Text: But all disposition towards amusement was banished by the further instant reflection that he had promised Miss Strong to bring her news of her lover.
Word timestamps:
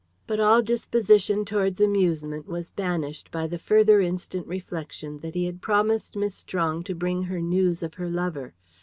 But 0.25 0.39
all 0.39 0.63
disposition 0.63 1.45
towards 1.45 1.79
amusement 1.79 2.47
was 2.47 2.71
banished 2.71 3.29
by 3.29 3.45
the 3.45 3.59
further 3.59 3.99
instant 4.01 4.47
reflection 4.47 5.19
that 5.19 5.35
he 5.35 5.45
had 5.45 5.61
promised 5.61 6.15
Miss 6.15 6.33
Strong 6.33 6.85
to 6.85 6.95
bring 6.95 7.21
her 7.21 7.39
news 7.39 7.83
of 7.83 7.93
her 7.93 8.09
lover. 8.09 8.55